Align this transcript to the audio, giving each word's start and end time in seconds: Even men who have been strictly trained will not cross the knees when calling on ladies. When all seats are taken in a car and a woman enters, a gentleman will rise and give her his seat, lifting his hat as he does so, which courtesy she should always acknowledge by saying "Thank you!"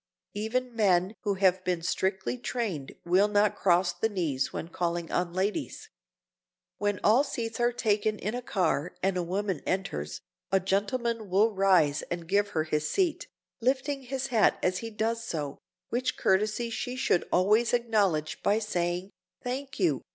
Even 0.33 0.75
men 0.75 1.13
who 1.21 1.35
have 1.35 1.63
been 1.63 1.83
strictly 1.83 2.35
trained 2.35 2.95
will 3.05 3.27
not 3.27 3.55
cross 3.55 3.93
the 3.93 4.09
knees 4.09 4.51
when 4.51 4.67
calling 4.67 5.11
on 5.11 5.31
ladies. 5.31 5.91
When 6.79 6.99
all 7.03 7.23
seats 7.23 7.59
are 7.59 7.71
taken 7.71 8.17
in 8.17 8.33
a 8.33 8.41
car 8.41 8.95
and 9.03 9.15
a 9.15 9.21
woman 9.21 9.59
enters, 9.63 10.19
a 10.51 10.59
gentleman 10.59 11.29
will 11.29 11.51
rise 11.53 12.01
and 12.09 12.27
give 12.27 12.49
her 12.57 12.63
his 12.63 12.89
seat, 12.89 13.27
lifting 13.59 14.01
his 14.01 14.29
hat 14.33 14.57
as 14.63 14.79
he 14.79 14.89
does 14.89 15.23
so, 15.23 15.59
which 15.89 16.17
courtesy 16.17 16.71
she 16.71 16.95
should 16.95 17.27
always 17.31 17.71
acknowledge 17.71 18.41
by 18.41 18.57
saying 18.57 19.11
"Thank 19.43 19.79
you!" 19.79 20.01